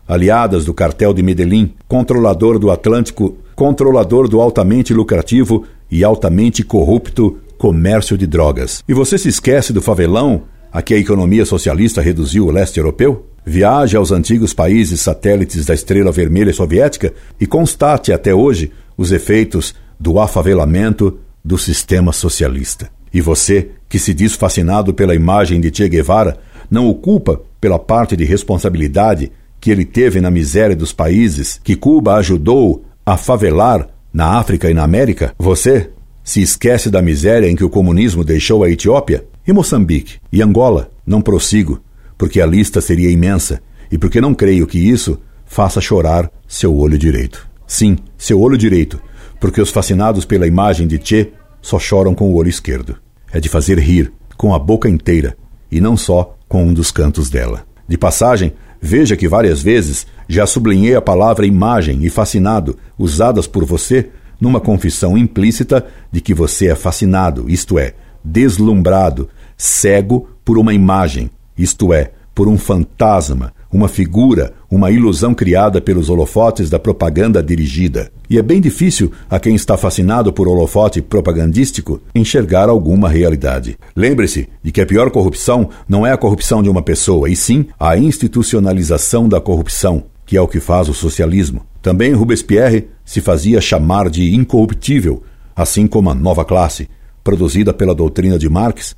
aliadas 0.08 0.64
do 0.64 0.74
cartel 0.74 1.14
de 1.14 1.22
Medellín, 1.22 1.72
controlador 1.86 2.58
do 2.58 2.72
Atlântico, 2.72 3.36
controlador 3.54 4.26
do 4.28 4.40
altamente 4.40 4.92
lucrativo 4.92 5.64
e 5.88 6.02
altamente 6.02 6.64
corrupto 6.64 7.38
comércio 7.56 8.18
de 8.18 8.26
drogas. 8.26 8.82
E 8.88 8.92
você 8.92 9.16
se 9.16 9.28
esquece 9.28 9.72
do 9.72 9.80
favelão 9.80 10.42
a 10.72 10.82
que 10.82 10.94
a 10.94 10.98
economia 10.98 11.46
socialista 11.46 12.02
reduziu 12.02 12.46
o 12.46 12.50
leste 12.50 12.78
europeu? 12.78 13.27
Viaje 13.48 13.96
aos 13.96 14.12
antigos 14.12 14.52
países 14.52 15.00
satélites 15.00 15.64
da 15.64 15.72
Estrela 15.72 16.12
Vermelha 16.12 16.52
Soviética 16.52 17.14
e 17.40 17.46
constate 17.46 18.12
até 18.12 18.34
hoje 18.34 18.70
os 18.94 19.10
efeitos 19.10 19.74
do 19.98 20.20
afavelamento 20.20 21.18
do 21.42 21.56
sistema 21.56 22.12
socialista. 22.12 22.90
E 23.12 23.22
você, 23.22 23.70
que 23.88 23.98
se 23.98 24.12
diz 24.12 24.34
fascinado 24.34 24.92
pela 24.92 25.14
imagem 25.14 25.62
de 25.62 25.74
Che 25.74 25.88
Guevara, 25.88 26.36
não 26.70 26.90
o 26.90 26.94
culpa 26.94 27.40
pela 27.58 27.78
parte 27.78 28.14
de 28.18 28.24
responsabilidade 28.26 29.32
que 29.58 29.70
ele 29.70 29.86
teve 29.86 30.20
na 30.20 30.30
miséria 30.30 30.76
dos 30.76 30.92
países 30.92 31.58
que 31.64 31.74
Cuba 31.74 32.16
ajudou 32.16 32.84
a 33.06 33.16
favelar 33.16 33.88
na 34.12 34.38
África 34.38 34.70
e 34.70 34.74
na 34.74 34.84
América? 34.84 35.32
Você 35.38 35.88
se 36.22 36.42
esquece 36.42 36.90
da 36.90 37.00
miséria 37.00 37.48
em 37.48 37.56
que 37.56 37.64
o 37.64 37.70
comunismo 37.70 38.22
deixou 38.22 38.62
a 38.62 38.70
Etiópia? 38.70 39.24
E 39.46 39.54
Moçambique? 39.54 40.16
E 40.30 40.42
Angola? 40.42 40.90
Não 41.06 41.22
prossigo 41.22 41.80
porque 42.18 42.40
a 42.40 42.46
lista 42.46 42.80
seria 42.80 43.10
imensa 43.10 43.62
e 43.90 43.96
porque 43.96 44.20
não 44.20 44.34
creio 44.34 44.66
que 44.66 44.78
isso 44.78 45.18
faça 45.46 45.80
chorar 45.80 46.30
seu 46.46 46.76
olho 46.76 46.98
direito. 46.98 47.48
Sim, 47.66 47.96
seu 48.18 48.40
olho 48.40 48.58
direito, 48.58 49.00
porque 49.40 49.60
os 49.60 49.70
fascinados 49.70 50.24
pela 50.24 50.46
imagem 50.46 50.86
de 50.86 51.00
Che 51.02 51.32
só 51.62 51.78
choram 51.78 52.14
com 52.14 52.30
o 52.30 52.34
olho 52.34 52.48
esquerdo. 52.48 52.96
É 53.32 53.38
de 53.38 53.48
fazer 53.48 53.78
rir 53.78 54.12
com 54.36 54.54
a 54.54 54.58
boca 54.58 54.88
inteira 54.88 55.36
e 55.70 55.80
não 55.80 55.96
só 55.96 56.36
com 56.48 56.64
um 56.64 56.74
dos 56.74 56.90
cantos 56.90 57.30
dela. 57.30 57.64
De 57.86 57.96
passagem, 57.96 58.52
veja 58.80 59.16
que 59.16 59.28
várias 59.28 59.62
vezes 59.62 60.06
já 60.28 60.46
sublinhei 60.46 60.94
a 60.94 61.02
palavra 61.02 61.46
imagem 61.46 62.04
e 62.04 62.10
fascinado 62.10 62.76
usadas 62.98 63.46
por 63.46 63.64
você 63.64 64.10
numa 64.40 64.60
confissão 64.60 65.16
implícita 65.16 65.86
de 66.10 66.20
que 66.20 66.32
você 66.32 66.68
é 66.68 66.74
fascinado, 66.74 67.50
isto 67.50 67.78
é, 67.78 67.94
deslumbrado, 68.24 69.28
cego 69.56 70.28
por 70.44 70.58
uma 70.58 70.72
imagem, 70.72 71.30
isto 71.58 71.92
é, 71.92 72.12
por 72.34 72.46
um 72.46 72.56
fantasma, 72.56 73.52
uma 73.72 73.88
figura, 73.88 74.54
uma 74.70 74.90
ilusão 74.92 75.34
criada 75.34 75.80
pelos 75.80 76.08
holofotes 76.08 76.70
da 76.70 76.78
propaganda 76.78 77.42
dirigida. 77.42 78.12
E 78.30 78.38
é 78.38 78.42
bem 78.42 78.60
difícil 78.60 79.10
a 79.28 79.40
quem 79.40 79.56
está 79.56 79.76
fascinado 79.76 80.32
por 80.32 80.46
holofote 80.46 81.02
propagandístico 81.02 82.00
enxergar 82.14 82.68
alguma 82.68 83.08
realidade. 83.08 83.76
Lembre-se 83.96 84.48
de 84.62 84.70
que 84.70 84.80
a 84.80 84.86
pior 84.86 85.10
corrupção 85.10 85.68
não 85.88 86.06
é 86.06 86.12
a 86.12 86.16
corrupção 86.16 86.62
de 86.62 86.68
uma 86.68 86.80
pessoa, 86.80 87.28
e 87.28 87.34
sim 87.34 87.66
a 87.78 87.96
institucionalização 87.96 89.28
da 89.28 89.40
corrupção, 89.40 90.04
que 90.24 90.36
é 90.36 90.40
o 90.40 90.46
que 90.46 90.60
faz 90.60 90.88
o 90.88 90.94
socialismo. 90.94 91.66
Também 91.82 92.12
Robespierre 92.12 92.88
se 93.04 93.20
fazia 93.20 93.60
chamar 93.60 94.08
de 94.08 94.34
incorruptível, 94.34 95.24
assim 95.56 95.86
como 95.86 96.08
a 96.08 96.14
nova 96.14 96.44
classe, 96.44 96.88
produzida 97.24 97.74
pela 97.74 97.94
doutrina 97.94 98.38
de 98.38 98.48
Marx, 98.48 98.94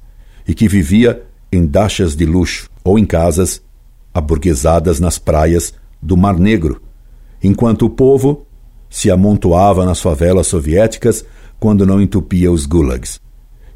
e 0.47 0.55
que 0.55 0.69
vivia 0.69 1.23
em 1.53 1.67
dachas 1.67 2.15
de 2.15 2.25
luxo 2.25 2.69
ou 2.85 2.99
em 2.99 3.05
casas 3.05 3.63
aburguesadas 4.13 5.01
nas 5.01 5.19
praias 5.19 5.73
do 6.03 6.17
Mar 6.17 6.39
Negro, 6.39 6.81
enquanto 7.43 7.87
o 7.87 7.91
povo 7.91 8.47
se 8.89 9.11
amontoava 9.11 9.85
nas 9.85 10.01
favelas 10.01 10.49
soviéticas 10.49 11.25
quando 11.59 11.87
não 11.87 12.01
entupia 12.01 12.51
os 12.51 12.67
gulags. 12.67 13.21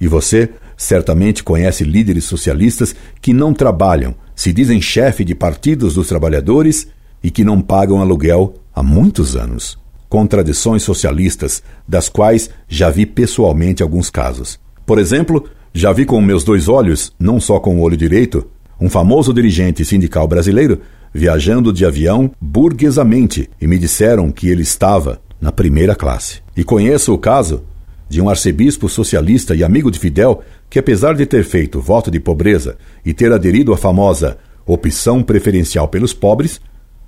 E 0.01 0.09
você 0.09 0.51
certamente 0.77 1.45
conhece 1.45 1.85
líderes 1.85 2.25
socialistas 2.25 2.95
que 3.21 3.33
não 3.33 3.55
trabalham, 3.55 4.15
se 4.35 4.53
dizem 4.53 4.81
chefe 4.81 5.25
de 5.25 5.35
partidos 5.35 5.95
dos 5.95 6.09
trabalhadores 6.09 6.89
e 7.23 7.31
que 7.31 7.45
não 7.45 7.61
pagam 7.61 8.01
aluguel 8.01 8.55
há 8.75 8.83
muitos 8.83 9.37
anos. 9.37 9.79
Contradições 10.09 10.83
socialistas, 10.83 11.63
das 11.87 12.09
quais 12.09 12.51
já 12.69 12.91
vi 12.91 13.07
pessoalmente 13.07 13.83
alguns 13.83 14.11
casos. 14.11 14.59
Por 14.85 14.99
exemplo, 14.99 15.49
já 15.77 15.93
vi 15.93 16.07
com 16.07 16.21
meus 16.21 16.45
dois 16.45 16.69
olhos, 16.69 17.13
não 17.19 17.41
só 17.41 17.59
com 17.59 17.77
o 17.77 17.81
olho 17.81 17.97
direito, 17.97 18.47
um 18.81 18.89
famoso 18.89 19.35
dirigente 19.35 19.85
sindical 19.85 20.29
brasileiro 20.29 20.81
viajando 21.13 21.73
de 21.73 21.85
avião 21.85 22.31
burguesamente 22.41 23.51
e 23.61 23.67
me 23.67 23.77
disseram 23.77 24.31
que 24.31 24.49
ele 24.49 24.63
estava 24.63 25.21
na 25.41 25.51
primeira 25.51 25.97
classe. 25.97 26.41
E 26.57 26.63
conheço 26.63 27.13
o 27.13 27.19
caso 27.19 27.65
de 28.09 28.21
um 28.21 28.29
arcebispo 28.29 28.89
socialista 28.89 29.55
e 29.55 29.65
amigo 29.65 29.91
de 29.91 29.99
Fidel 29.99 30.43
que, 30.71 30.79
apesar 30.79 31.15
de 31.15 31.27
ter 31.27 31.45
feito 31.45 31.81
voto 31.81 32.09
de 32.09 32.21
pobreza 32.21 32.77
e 33.05 33.13
ter 33.13 33.33
aderido 33.33 33.73
à 33.73 33.77
famosa 33.77 34.39
opção 34.65 35.25
preferencial 35.25 35.89
pelos 35.89 36.13
pobres, 36.13 36.61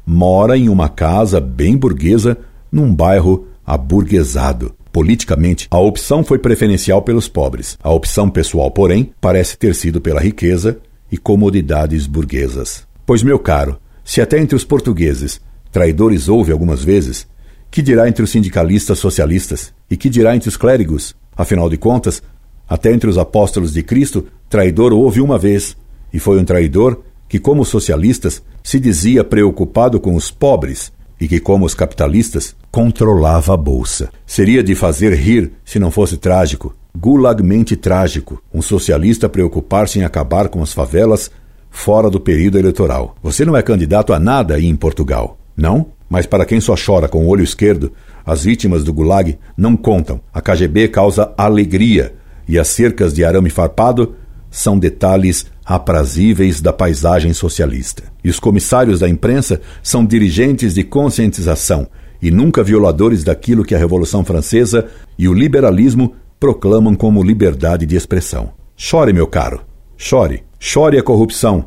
mora 0.04 0.56
em 0.56 0.68
uma 0.68 0.88
casa 0.88 1.40
bem 1.40 1.76
burguesa 1.76 2.36
num 2.70 2.92
bairro 2.92 3.46
aburguesado. 3.64 4.75
Politicamente, 4.96 5.68
a 5.70 5.78
opção 5.78 6.24
foi 6.24 6.38
preferencial 6.38 7.02
pelos 7.02 7.28
pobres. 7.28 7.76
A 7.82 7.92
opção 7.92 8.30
pessoal, 8.30 8.70
porém, 8.70 9.12
parece 9.20 9.58
ter 9.58 9.74
sido 9.74 10.00
pela 10.00 10.22
riqueza 10.22 10.78
e 11.12 11.18
comodidades 11.18 12.06
burguesas. 12.06 12.86
Pois, 13.04 13.22
meu 13.22 13.38
caro, 13.38 13.78
se 14.02 14.22
até 14.22 14.40
entre 14.40 14.56
os 14.56 14.64
portugueses 14.64 15.38
traidores 15.70 16.30
houve 16.30 16.50
algumas 16.50 16.82
vezes, 16.82 17.28
que 17.70 17.82
dirá 17.82 18.08
entre 18.08 18.24
os 18.24 18.30
sindicalistas 18.30 18.98
socialistas? 18.98 19.70
E 19.90 19.98
que 19.98 20.08
dirá 20.08 20.34
entre 20.34 20.48
os 20.48 20.56
clérigos? 20.56 21.14
Afinal 21.36 21.68
de 21.68 21.76
contas, 21.76 22.22
até 22.66 22.90
entre 22.90 23.10
os 23.10 23.18
apóstolos 23.18 23.74
de 23.74 23.82
Cristo, 23.82 24.24
traidor 24.48 24.94
houve 24.94 25.20
uma 25.20 25.36
vez, 25.36 25.76
e 26.10 26.18
foi 26.18 26.40
um 26.40 26.44
traidor 26.46 27.02
que, 27.28 27.38
como 27.38 27.66
socialistas, 27.66 28.42
se 28.62 28.80
dizia 28.80 29.22
preocupado 29.22 30.00
com 30.00 30.14
os 30.14 30.30
pobres 30.30 30.90
e 31.20 31.26
que, 31.26 31.40
como 31.40 31.64
os 31.64 31.74
capitalistas, 31.74 32.54
controlava 32.70 33.54
a 33.54 33.56
bolsa. 33.56 34.10
Seria 34.26 34.62
de 34.62 34.74
fazer 34.74 35.14
rir 35.14 35.52
se 35.64 35.78
não 35.78 35.90
fosse 35.90 36.16
trágico 36.16 36.74
gulagmente 36.96 37.76
trágico 37.76 38.42
um 38.52 38.62
socialista 38.62 39.28
preocupar-se 39.28 39.98
em 39.98 40.02
acabar 40.02 40.48
com 40.48 40.62
as 40.62 40.72
favelas 40.72 41.30
fora 41.70 42.08
do 42.08 42.18
período 42.18 42.58
eleitoral. 42.58 43.14
Você 43.22 43.44
não 43.44 43.56
é 43.56 43.62
candidato 43.62 44.14
a 44.14 44.18
nada 44.18 44.54
aí 44.54 44.66
em 44.66 44.74
Portugal, 44.74 45.38
não? 45.54 45.88
Mas 46.08 46.24
para 46.24 46.46
quem 46.46 46.60
só 46.60 46.74
chora 46.74 47.08
com 47.08 47.26
o 47.26 47.28
olho 47.28 47.44
esquerdo, 47.44 47.92
as 48.24 48.44
vítimas 48.44 48.82
do 48.82 48.94
Gulag 48.94 49.38
não 49.56 49.76
contam. 49.76 50.20
A 50.32 50.40
KGB 50.40 50.88
causa 50.88 51.34
alegria 51.36 52.14
e 52.48 52.58
as 52.58 52.68
cercas 52.68 53.12
de 53.12 53.24
arame 53.24 53.50
farpado 53.50 54.14
são 54.50 54.78
detalhes 54.78 55.46
aprazíveis 55.66 56.60
da 56.60 56.72
paisagem 56.72 57.32
socialista. 57.32 58.04
E 58.22 58.30
os 58.30 58.38
comissários 58.38 59.00
da 59.00 59.08
imprensa 59.08 59.60
são 59.82 60.06
dirigentes 60.06 60.74
de 60.74 60.84
conscientização 60.84 61.88
e 62.22 62.30
nunca 62.30 62.62
violadores 62.62 63.24
daquilo 63.24 63.64
que 63.64 63.74
a 63.74 63.78
Revolução 63.78 64.24
Francesa 64.24 64.86
e 65.18 65.28
o 65.28 65.34
liberalismo 65.34 66.14
proclamam 66.38 66.94
como 66.94 67.22
liberdade 67.22 67.84
de 67.84 67.96
expressão. 67.96 68.52
Chore, 68.76 69.12
meu 69.12 69.26
caro, 69.26 69.62
chore, 69.96 70.44
chore 70.58 70.98
a 70.98 71.02
corrupção, 71.02 71.66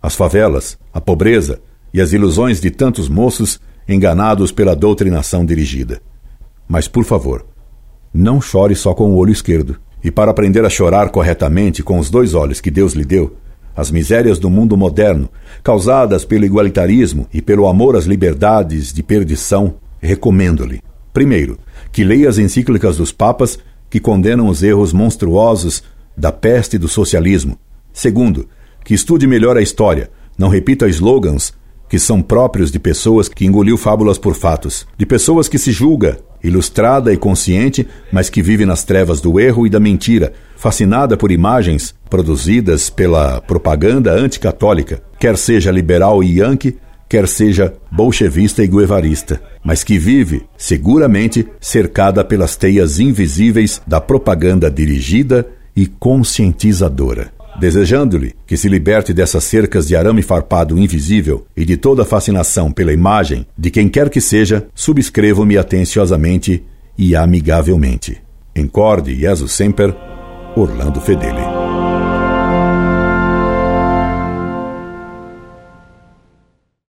as 0.00 0.14
favelas, 0.14 0.78
a 0.92 1.00
pobreza 1.00 1.60
e 1.92 2.00
as 2.00 2.12
ilusões 2.12 2.60
de 2.60 2.70
tantos 2.70 3.08
moços 3.08 3.60
enganados 3.88 4.52
pela 4.52 4.76
doutrinação 4.76 5.44
dirigida. 5.44 6.00
Mas, 6.68 6.86
por 6.86 7.04
favor, 7.04 7.44
não 8.14 8.40
chore 8.40 8.76
só 8.76 8.94
com 8.94 9.10
o 9.10 9.16
olho 9.16 9.32
esquerdo. 9.32 9.76
E 10.02 10.10
para 10.10 10.30
aprender 10.30 10.64
a 10.64 10.70
chorar 10.70 11.10
corretamente 11.10 11.82
com 11.82 11.98
os 11.98 12.08
dois 12.08 12.32
olhos 12.32 12.60
que 12.60 12.70
Deus 12.70 12.94
lhe 12.94 13.04
deu, 13.04 13.36
as 13.76 13.90
misérias 13.90 14.38
do 14.38 14.50
mundo 14.50 14.76
moderno, 14.76 15.28
causadas 15.62 16.24
pelo 16.24 16.44
igualitarismo 16.44 17.26
e 17.32 17.40
pelo 17.40 17.66
amor 17.66 17.96
às 17.96 18.04
liberdades 18.04 18.92
de 18.92 19.02
perdição, 19.02 19.74
recomendo-lhe, 20.00 20.82
primeiro, 21.12 21.58
que 21.92 22.04
leia 22.04 22.28
as 22.28 22.38
encíclicas 22.38 22.96
dos 22.96 23.12
papas 23.12 23.58
que 23.88 24.00
condenam 24.00 24.46
os 24.48 24.62
erros 24.62 24.92
monstruosos 24.92 25.82
da 26.16 26.30
peste 26.30 26.78
do 26.78 26.88
socialismo. 26.88 27.58
Segundo, 27.92 28.48
que 28.84 28.94
estude 28.94 29.26
melhor 29.26 29.56
a 29.56 29.62
história, 29.62 30.10
não 30.38 30.48
repita 30.48 30.88
slogans 30.88 31.52
que 31.90 31.98
são 31.98 32.22
próprios 32.22 32.70
de 32.70 32.78
pessoas 32.78 33.28
que 33.28 33.44
engoliu 33.44 33.76
fábulas 33.76 34.16
por 34.16 34.36
fatos, 34.36 34.86
de 34.96 35.04
pessoas 35.04 35.48
que 35.48 35.58
se 35.58 35.72
julga, 35.72 36.18
ilustrada 36.42 37.12
e 37.12 37.16
consciente, 37.16 37.86
mas 38.12 38.30
que 38.30 38.40
vive 38.40 38.64
nas 38.64 38.84
trevas 38.84 39.20
do 39.20 39.40
erro 39.40 39.66
e 39.66 39.70
da 39.70 39.80
mentira, 39.80 40.32
fascinada 40.56 41.16
por 41.16 41.32
imagens 41.32 41.92
produzidas 42.08 42.88
pela 42.88 43.40
propaganda 43.40 44.12
anticatólica, 44.12 45.02
quer 45.18 45.36
seja 45.36 45.72
liberal 45.72 46.22
e 46.22 46.38
yankee, 46.38 46.78
quer 47.08 47.26
seja 47.26 47.74
bolchevista 47.90 48.62
e 48.62 48.68
guevarista, 48.68 49.42
mas 49.64 49.82
que 49.82 49.98
vive, 49.98 50.44
seguramente, 50.56 51.44
cercada 51.60 52.24
pelas 52.24 52.54
teias 52.54 53.00
invisíveis 53.00 53.82
da 53.84 54.00
propaganda 54.00 54.70
dirigida 54.70 55.44
e 55.74 55.88
conscientizadora. 55.88 57.32
Desejando-lhe 57.60 58.34
que 58.46 58.56
se 58.56 58.70
liberte 58.70 59.12
dessas 59.12 59.44
cercas 59.44 59.86
de 59.86 59.94
arame 59.94 60.22
farpado 60.22 60.78
invisível 60.78 61.44
e 61.54 61.62
de 61.62 61.76
toda 61.76 62.06
fascinação 62.06 62.72
pela 62.72 62.90
imagem 62.90 63.46
de 63.56 63.70
quem 63.70 63.86
quer 63.86 64.08
que 64.08 64.18
seja, 64.18 64.66
subscrevo-me 64.74 65.58
atenciosamente 65.58 66.64
e 66.96 67.14
amigavelmente. 67.14 68.18
Encorde 68.56 69.14
Jesus 69.14 69.52
Semper, 69.52 69.94
Orlando 70.56 71.02
Fedeli. 71.02 71.79